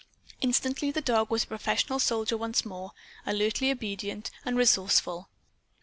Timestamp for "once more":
2.35-2.91